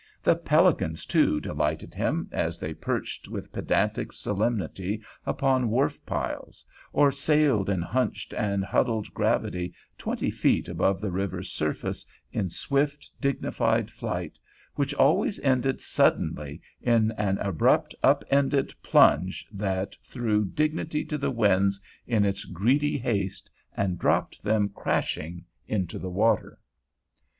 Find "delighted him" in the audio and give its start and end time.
1.39-2.27